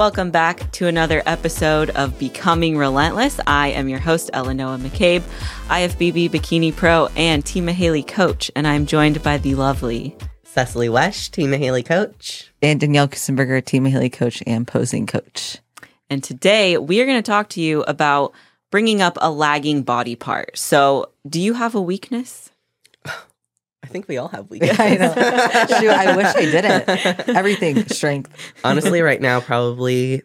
[0.00, 3.38] Welcome back to another episode of Becoming Relentless.
[3.46, 5.20] I am your host, Eleanor McCabe,
[5.68, 11.28] IFBB Bikini Pro and Team Haley Coach, and I'm joined by the lovely Cecily Wesh,
[11.28, 12.50] Team Haley Coach.
[12.62, 15.58] And Danielle Kusenberger, Team Haley Coach and Posing Coach.
[16.08, 18.32] And today we are going to talk to you about
[18.70, 20.56] bringing up a lagging body part.
[20.56, 22.49] So, do you have a weakness?
[23.82, 24.78] I think we all have weaknesses.
[24.78, 25.14] I know.
[25.14, 26.88] Shoot, I wish I didn't.
[27.36, 28.30] Everything strength.
[28.64, 30.22] Honestly, right now, probably,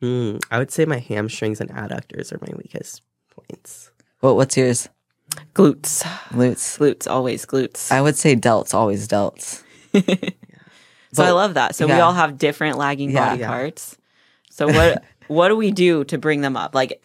[0.00, 3.90] hmm, I would say my hamstrings and adductors are my weakest points.
[4.20, 4.88] What what's yours?
[5.54, 6.02] Glutes.
[6.30, 6.78] Glutes.
[6.78, 7.90] Glutes, always glutes.
[7.92, 9.62] I would say delts, always delts.
[11.12, 11.74] so I love that.
[11.74, 13.28] So we all have different lagging Yeah.
[13.28, 13.46] body Yeah.
[13.48, 13.96] parts.
[14.50, 16.74] So what what do we do to bring them up?
[16.74, 17.02] Like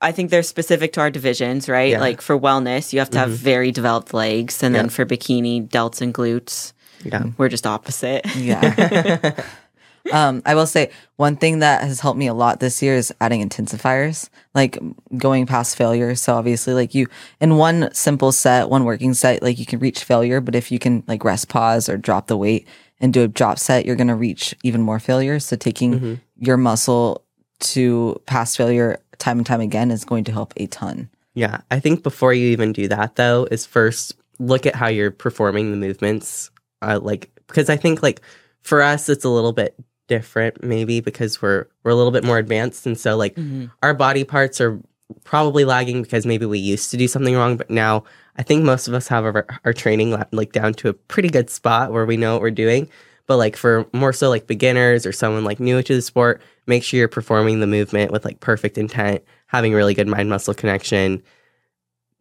[0.00, 1.92] I think they're specific to our divisions, right?
[1.92, 2.00] Yeah.
[2.00, 6.00] Like for wellness, you have to have very developed legs, and then for bikini, delts
[6.00, 6.72] and glutes.
[7.02, 7.24] Yeah.
[7.38, 8.26] We're just opposite.
[8.36, 9.32] Yeah.
[10.12, 13.12] um, I will say one thing that has helped me a lot this year is
[13.20, 14.78] adding intensifiers, like
[15.16, 16.14] going past failure.
[16.14, 17.06] So obviously, like you
[17.40, 20.40] in one simple set, one working set, like you can reach failure.
[20.40, 22.66] But if you can like rest, pause, or drop the weight
[23.00, 25.40] and do a drop set, you're gonna reach even more failure.
[25.40, 27.22] So taking your muscle
[27.58, 31.08] to past failure time and time again is going to help a ton.
[31.34, 31.60] Yeah.
[31.70, 35.70] I think before you even do that, though, is first look at how you're performing
[35.70, 36.50] the movements.
[36.82, 38.20] Uh, like, because I think, like,
[38.62, 39.74] for us, it's a little bit
[40.08, 43.70] different, maybe because we're we're a little bit more advanced, and so like Mhm.
[43.82, 44.78] our body parts are
[45.24, 48.04] probably lagging because maybe we used to do something wrong, but now
[48.36, 51.48] I think most of us have our, our training like down to a pretty good
[51.50, 52.88] spot where we know what we're doing.
[53.26, 56.84] But like for more so like beginners or someone like new to the sport, make
[56.84, 61.22] sure you're performing the movement with like perfect intent, having really good mind muscle connection,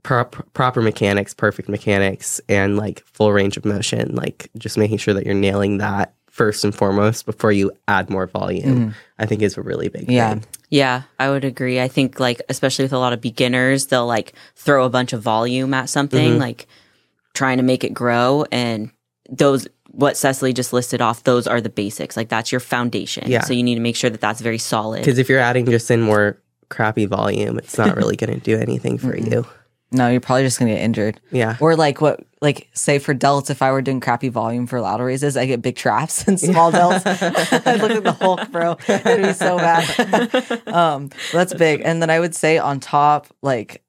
[0.03, 4.15] prop- proper mechanics, perfect mechanics, and like full range of motion.
[4.15, 8.27] Like just making sure that you're nailing that first and foremost before you add more
[8.27, 8.93] volume.
[9.19, 10.31] I think is a really big Yeah.
[10.33, 10.43] thing.
[10.69, 11.79] Yeah, I would agree.
[11.79, 15.21] I think like especially with a lot of beginners, they'll like throw a bunch of
[15.21, 16.39] volume at something, Mhm.
[16.39, 16.67] like
[17.33, 18.89] trying to make it grow and
[19.29, 22.17] those what Cecily just listed off, those are the basics.
[22.17, 23.31] Like that's your foundation.
[23.31, 23.41] Yeah.
[23.41, 24.99] So you need to make sure that that's very solid.
[24.99, 26.37] Because if you're adding just in more
[26.69, 29.45] crappy volume, it's not really going to do anything for you.
[29.91, 31.21] No, you're probably just gonna get injured.
[31.31, 31.57] Yeah.
[31.61, 35.07] Or like what, like say for delts, if I were doing crappy volume for lateral
[35.07, 37.05] raises, I get big traps and small delts.
[37.65, 38.77] I look like the Hulk, bro.
[38.87, 40.67] It'd be so bad.
[40.67, 41.81] um, that's big.
[41.85, 43.83] And then I would say on top, like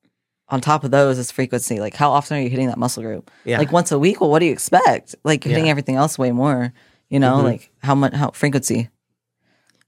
[0.48, 1.80] on top of those is frequency.
[1.80, 3.30] Like how often are you hitting that muscle group?
[3.44, 3.58] Yeah.
[3.58, 4.20] Like once a week.
[4.20, 5.14] Well, what do you expect?
[5.24, 5.70] Like you're hitting Yeah.
[5.72, 6.72] everything else way more.
[7.08, 7.44] You know, Mhm.
[7.44, 8.12] like how much?
[8.14, 8.90] How frequency?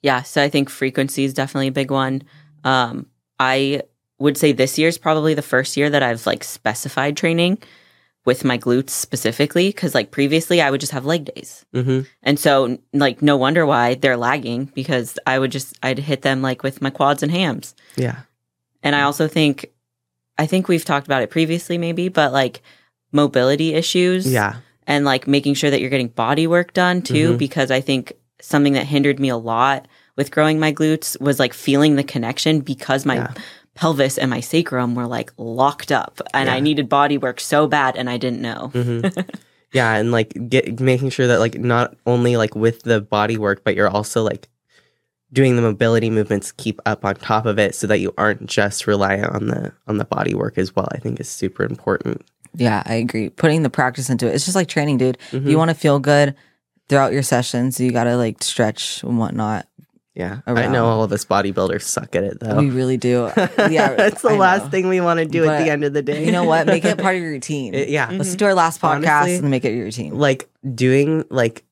[0.03, 2.23] Yeah, so I think frequency is definitely a big one.
[2.65, 3.07] Um,
[3.41, 3.83] I
[4.19, 7.59] would say this year is probably the first year that I've like specified training
[8.25, 11.65] with my glutes specifically because like previously I would just have leg days.
[11.73, 16.23] hmm And so like no wonder why they're lagging because I would just I'd hit
[16.23, 17.75] them like with my quads and hams.
[17.97, 18.21] Yeah.
[18.83, 19.71] And I also think
[20.39, 22.63] I think we've talked about it previously maybe, but like
[23.13, 24.57] mobility issues Yeah.
[24.87, 27.39] and like making sure that you're getting body work done too Mhm.
[27.39, 31.55] because i think something that hindered me a lot with growing my glutes was like
[31.55, 33.33] feeling the connection because my Yeah.
[33.75, 37.97] pelvis and my sacrum were like locked up and i needed body work so bad
[37.97, 39.01] and i didn't know hmm
[39.73, 39.95] yeah.
[39.97, 43.75] And like get making sure that like not only like with the body work, but
[43.75, 44.49] you're also like
[45.33, 48.87] doing the mobility movements keep up on top of it so that you aren't just
[48.87, 50.89] reliant on the on the body work as well.
[50.93, 52.25] I think is super important.
[52.55, 53.29] Yeah, I agree.
[53.29, 54.35] Putting the practice into it.
[54.35, 55.19] It's just like training, dude.
[55.33, 55.51] If Mhm.
[55.51, 56.35] you want to feel good
[56.89, 59.67] throughout your sessions, you gotta like stretch and whatnot.
[60.15, 60.39] Yeah.
[60.49, 62.57] I know all of us bodybuilders suck at it though.
[62.57, 63.31] We really do.
[63.71, 64.71] Yeah, That's the I last know.
[64.71, 66.25] thing we want to do at the end of the day.
[66.25, 66.67] You know what?
[66.67, 67.75] Make it part of your routine.
[67.75, 68.09] It- yeah.
[68.11, 70.19] Let's do our last podcast Honestly, and make it your routine.
[70.19, 71.65] Like doing like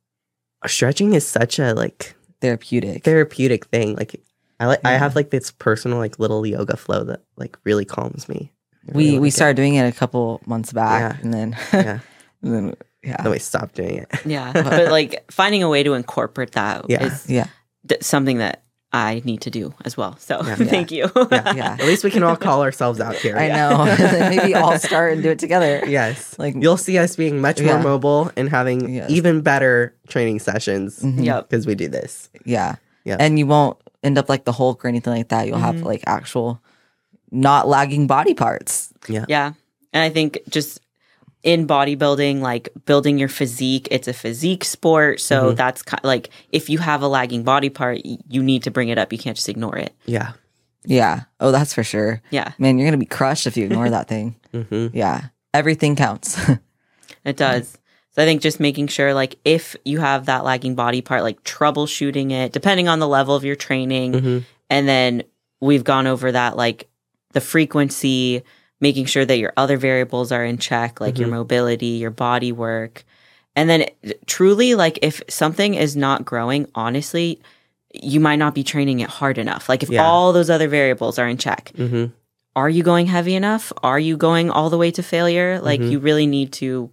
[0.66, 2.14] stretching is such a like
[2.46, 3.04] Therapeutic.
[3.04, 3.94] therapeutic thing.
[3.96, 4.20] Like
[4.60, 8.28] I like I have like this personal like little yoga flow that like really calms
[8.28, 8.52] me.
[8.88, 9.36] I we really we like it.
[9.36, 11.22] started doing it a couple months back, Yeah.
[11.22, 11.98] and then Yeah.
[12.42, 14.10] and then yeah, Then we stopped doing it.
[14.24, 17.36] yeah but like finding a way to incorporate that is Yeah.
[17.36, 17.46] yeah,
[17.86, 18.62] d- something that
[18.96, 20.54] i need to do as well so Yeah.
[20.74, 21.52] thank you Yeah.
[21.54, 21.72] yeah.
[21.80, 23.36] At least we can all call ourselves out here.
[23.44, 23.84] I know.
[24.32, 25.82] Maybe all start and do it together.
[25.86, 26.38] Yes.
[26.38, 27.82] Like- you'll see us being much more Yeah.
[27.92, 29.10] mobile and having Yes.
[29.10, 31.24] even better training sessions Mhm.
[31.24, 32.30] yep because we do this.
[32.44, 32.76] Yeah.
[33.04, 33.16] Yeah.
[33.20, 35.46] And you won't end up like the Hulk or anything like that.
[35.46, 35.84] You'll have Mhm.
[35.92, 36.60] like actual
[37.30, 38.92] not lagging body parts.
[39.08, 39.24] Yeah.
[39.28, 39.52] Yeah.
[39.92, 40.80] And I think just
[41.46, 45.20] in bodybuilding, like building your physique, it's a physique sport.
[45.20, 45.56] So Mhm.
[45.56, 48.98] that's kind like if you have a lagging body part, you need to bring it
[48.98, 49.12] up.
[49.12, 49.94] You can't just ignore it.
[50.06, 50.32] Yeah.
[50.84, 51.22] Yeah.
[51.38, 52.20] Oh, that's for sure.
[52.30, 54.34] Yeah, Man, you're gonna be crushed if you ignore that thing.
[54.52, 55.26] hmm Yeah.
[55.54, 56.36] Everything counts.
[57.24, 57.78] it does.
[58.10, 61.44] So I think just making sure, like, if you have that lagging body part, like
[61.44, 64.12] troubleshooting it, depending on the level of your training.
[64.14, 64.44] Mhm.
[64.68, 65.22] And then
[65.60, 66.88] we've gone over that, like
[67.34, 68.42] the frequency,
[68.80, 73.04] making sure that your other variables are in check, like your mobility, your body work.
[73.54, 73.86] And then
[74.26, 77.40] truly, like, if something is not growing, honestly,
[77.94, 79.68] you might not be training it hard enough.
[79.68, 80.04] Like, if Yeah.
[80.04, 82.12] all those other variables are in check, Mhm.
[82.54, 83.72] are you going heavy enough?
[83.82, 85.58] Are you going all the way to failure?
[85.60, 85.90] Like Mhm.
[85.92, 86.90] you really need to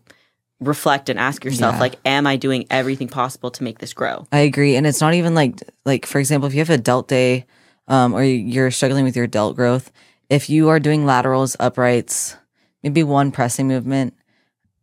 [0.62, 1.80] reflect and ask yourself Yeah.
[1.82, 4.28] like am I doing everything possible to make this grow?
[4.32, 5.56] I agree, and it's not even like
[5.86, 7.46] like for example, if you have a delt day,
[7.90, 9.92] um, or you're struggling with your delt growth,
[10.30, 12.36] if you are doing laterals, uprights,
[12.82, 14.14] maybe one pressing movement,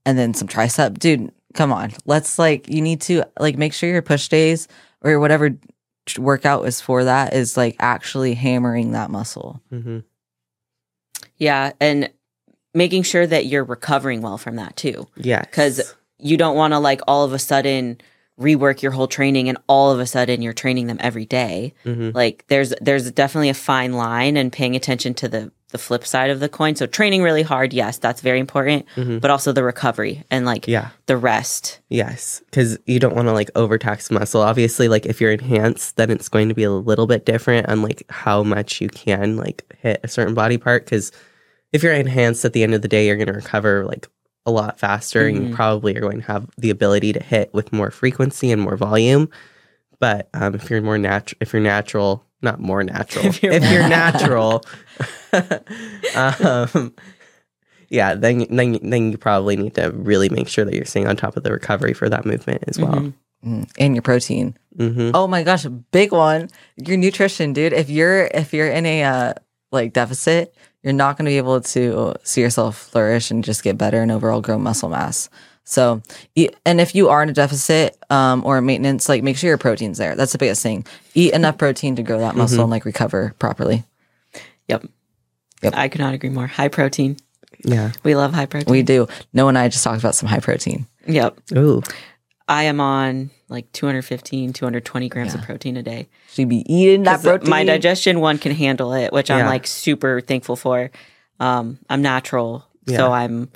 [0.06, 3.90] and then some tricep, dude, come on, let's like you need to like make sure
[3.90, 4.68] your push days
[5.02, 5.50] or whatever
[6.18, 9.60] workout is for that is like actually hammering that muscle.
[9.72, 10.04] Mhm.
[11.36, 12.10] Yeah, and
[12.74, 15.08] making sure that you're recovering well from that too.
[15.16, 15.42] Yeah.
[15.44, 17.98] Cuz you don't want to like all of a sudden
[18.40, 21.74] rework your whole training and all of a sudden you're training them every day.
[21.84, 22.14] Mhm.
[22.14, 26.30] Like there's there's definitely a fine line and paying attention to the the flip side
[26.30, 26.74] of the coin.
[26.74, 29.20] So training really hard, yes, that's very important, Mhm.
[29.20, 30.88] but also the recovery and like Yeah.
[31.06, 31.78] the rest.
[31.88, 34.40] Yes, because you don't want to like overtax muscle.
[34.42, 37.82] Obviously, like if you're enhanced, then it's going to be a little bit different on
[37.82, 40.84] like how much you can like hit a certain body part.
[40.86, 41.12] Because
[41.72, 44.08] if you're enhanced, at the end of the day, you're going to recover like
[44.46, 45.54] a lot faster, and you Mhm.
[45.54, 49.28] probably are going to have the ability to hit with more frequency and more volume.
[49.98, 53.52] But um, if you're more natural, if you're natural, not more natural, if If you're,
[53.80, 54.64] you're natural,
[56.16, 56.94] um,
[57.88, 61.16] yeah, then then then you probably need to really make sure that you're staying on
[61.16, 62.94] top of the recovery for that movement as well.
[62.94, 63.14] Mhm.
[63.44, 64.54] Mm, and your protein.
[64.76, 65.10] Mm-hmm.
[65.14, 66.50] Oh my gosh, big one.
[66.76, 67.72] Your nutrition, dude.
[67.72, 69.34] If you're if you're in a uh,
[69.72, 73.76] like deficit, you're not going to be able to see yourself flourish and just get
[73.78, 75.28] better and overall grow muscle mass.
[75.64, 76.02] So,
[76.66, 79.98] and if you are in a deficit um, or maintenance, like make sure your protein's
[79.98, 80.16] there.
[80.16, 80.84] That's the biggest thing.
[81.14, 83.84] Eat enough protein to grow that muscle and like recover properly.
[84.68, 84.86] Yep.
[85.62, 85.74] Yep.
[85.76, 86.46] I could not agree more.
[86.46, 87.18] High protein.
[87.62, 87.92] Yeah.
[88.02, 88.72] We love high protein.
[88.72, 89.06] We do.
[89.32, 90.86] Noah and I just talked about some high protein.
[91.06, 91.38] yep.
[91.56, 91.82] Ooh.
[92.48, 96.08] I am on like 215, 220 grams of protein a day.
[96.32, 97.50] Should be eating that protein.
[97.50, 100.90] My digestion one can handle it, which I'm like super thankful for.
[101.40, 102.96] Um, I'm natural, Yeah.
[102.98, 103.50] so I'm.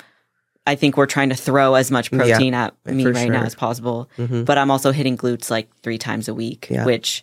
[0.66, 4.08] I think we're trying to throw as much protein at me right now as possible,
[4.16, 4.46] Mhm.
[4.46, 6.86] but I'm also hitting glutes like three times a week, Yeah.
[6.86, 7.22] which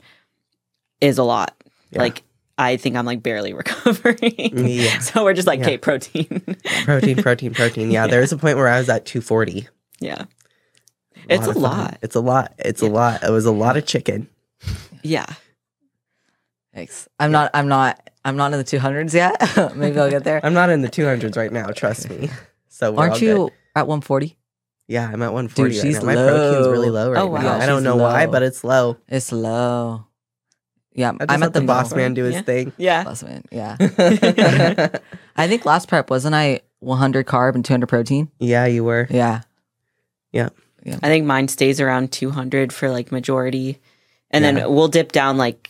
[1.02, 1.56] is a lot.
[1.90, 2.00] Yeah.
[2.04, 2.22] Like
[2.60, 4.20] I think I'm like barely recovering.
[4.68, 5.00] Yeah.
[5.00, 5.66] so we're just like, Yeah.
[5.66, 6.44] okay, protein.
[6.86, 7.90] Protein, protein, protein.
[7.90, 9.68] Yeah, there was a point where I was at 240.
[10.00, 10.26] yeah,
[11.30, 11.98] it's a lot.
[12.02, 12.54] It's a lot.
[12.60, 13.24] It's a lot.
[13.24, 14.28] It was a lot of chicken.
[15.04, 15.26] Yeah.
[16.74, 17.08] Thanks.
[17.20, 17.52] I'm not.
[17.54, 18.10] I'm not.
[18.24, 19.76] I'm not in the 200s yet.
[19.76, 20.40] Maybe I'll get there.
[20.46, 21.68] I'm not in the 200s right now.
[21.68, 22.30] Trust me.
[22.74, 23.26] So we're all Aren't good.
[23.26, 24.38] you at 140?
[24.88, 26.06] Yeah, I'm at 140 Dude, right she's now.
[26.08, 27.10] My protein's really low.
[27.10, 27.42] low oh, right Oh, wow.
[27.42, 27.56] now.
[27.60, 28.98] I don't she's know why, but it's low.
[29.08, 30.08] It's low.
[30.94, 32.42] Yeah, I just I'm let at the, the boss man do his Yeah.
[32.42, 32.74] thing.
[32.78, 33.04] Yeah.
[33.04, 33.76] Boss man, yeah.
[35.36, 38.32] I think last prep wasn't I 100 carb and 200 protein?
[38.40, 39.06] yeah, you were.
[39.12, 39.42] Yeah.
[40.32, 40.50] Yeah.
[40.86, 43.80] I think mine stays around 200 for like majority.
[44.32, 44.52] And Yeah.
[44.54, 45.70] then we'll dip down like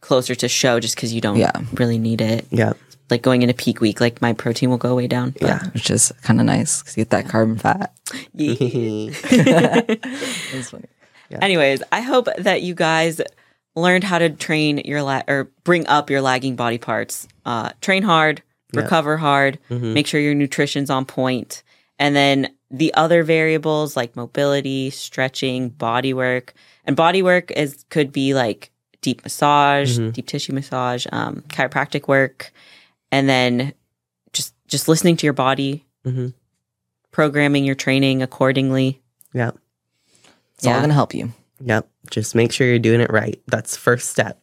[0.00, 1.52] closer to show just because you don't Yeah.
[1.74, 2.46] really need it.
[2.50, 2.72] Yeah.
[3.10, 5.30] Like going into peak week, like my protein will go way down.
[5.38, 5.58] But Yeah.
[5.74, 7.92] Which is kind of nice because you get that carb and fat.
[8.34, 9.80] yeah.
[10.52, 10.84] That's funny.
[11.30, 13.20] Anyways, I hope that you guys
[13.74, 17.26] learned how to train your la- or bring up your lagging body parts.
[17.44, 18.82] Uh, train hard, Yeah.
[18.82, 19.94] recover hard, Mhm.
[19.94, 21.62] make sure your nutrition's on point,
[21.98, 26.54] and then the other variables like mobility, stretching, body work,
[26.84, 30.12] and body work is could be like deep massage, Mhm.
[30.12, 32.52] deep tissue massage, um, chiropractic work,
[33.12, 33.74] and then
[34.32, 36.32] just just listening to your body, Mhm.
[37.10, 39.00] programming your training accordingly.
[39.32, 39.52] Yeah.
[40.56, 40.78] It's all Yeah.
[40.80, 41.32] going to help you.
[41.64, 41.88] Yep.
[42.10, 43.40] Just make sure you're doing it right.
[43.46, 44.40] That's first step.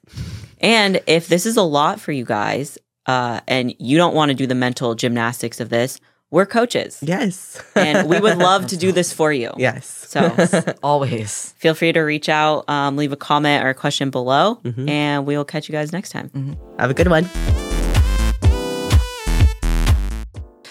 [0.60, 4.36] And if this is a lot for you guys, uh, and you don't want to
[4.36, 6.00] do the mental gymnastics of this,
[6.32, 6.98] we're coaches.
[7.02, 7.62] Yes.
[7.76, 9.52] And we would love to do this for you.
[9.58, 9.86] yes.
[9.86, 10.34] So
[10.84, 11.54] Always.
[11.58, 14.90] feel free to reach out, um, leave a comment or a question below, Mhm.
[14.90, 16.58] and we will catch you guys next time.
[16.80, 17.30] Have a good one.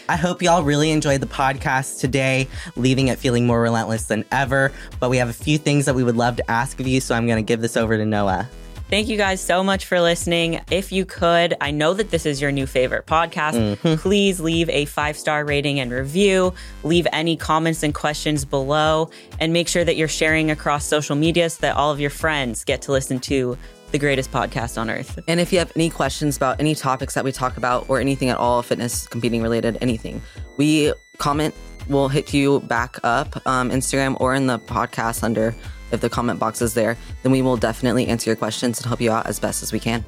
[0.08, 4.72] I hope y'all really enjoyed the podcast today, leaving it feeling more relentless than ever.
[4.98, 7.14] But we have a few things that we would love to ask of you, so
[7.14, 8.48] I'm going to give this over to Noah.
[8.90, 10.60] Thank you guys so much for listening.
[10.68, 13.98] If you could, I know that this is your new favorite podcast.
[14.00, 16.52] Please leave a five star rating and review.
[16.82, 21.48] Leave any comments and questions below, and make sure that you're sharing across social media
[21.48, 23.56] so that all of your friends get to listen to
[23.92, 25.20] the greatest podcast on earth.
[25.28, 28.28] And if you have any questions about any topics that we talk about or anything
[28.28, 30.20] at all, fitness, competing related, anything,
[30.56, 31.54] we comment
[31.88, 35.54] we'll hit you back up um, Instagram or in the podcast under
[35.92, 36.96] if the comment box is there.
[37.22, 39.80] Then we will definitely answer your questions and help you out as best as we
[39.80, 40.04] can.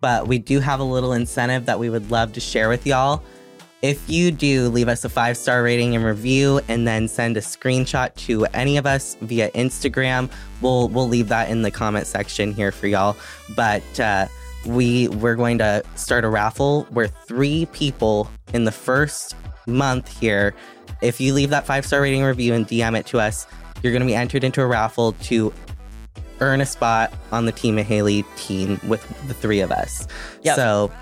[0.00, 3.22] But we do have a little incentive that we would love to share with y'all.
[3.82, 7.40] If you do leave us a five star rating and review, and then send a
[7.40, 12.52] screenshot to any of us via Instagram, we'll we'll leave that in the comment section
[12.52, 13.16] here for y'all.
[13.56, 14.26] But uh,
[14.66, 19.34] we we're going to start a raffle where three people in the first
[19.66, 20.54] month here,
[21.00, 23.46] if you leave that five star rating review and DM it to us,
[23.82, 25.52] you're going to be entered into a raffle to
[26.40, 30.06] earn a spot on the Team Haley team with the three of us.
[30.42, 30.56] Yep.
[30.56, 30.92] So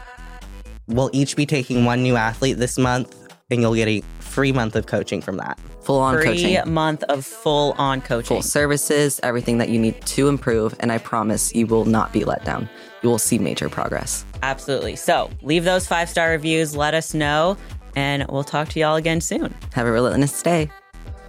[0.87, 3.17] we'll each be taking one new athlete this month,
[3.51, 5.59] and you'll get a free month of coaching from that.
[5.83, 6.73] Full on Free coaching.
[6.73, 8.37] month of full on coaching.
[8.37, 12.25] Full services, everything that you need to improve, and I promise you will not be
[12.25, 12.69] let down.
[13.03, 14.25] You will see major progress.
[14.43, 14.95] Absolutely.
[14.97, 16.77] So leave those five star reviews.
[16.77, 17.57] Let us know,
[17.97, 19.55] and we'll talk to y'all again soon.
[19.73, 20.71] Have a relentless day.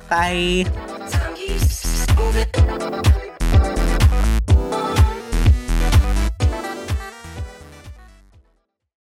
[0.09, 0.65] Bye.
[0.65, 1.30] Time keeps
[2.53, 3.10] Thank you.